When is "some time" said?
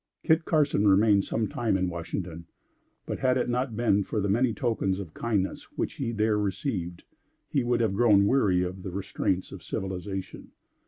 1.25-1.77